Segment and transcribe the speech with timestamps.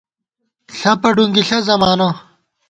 [0.77, 2.09] ݪپہ ڈُنگِݪہ زمانہ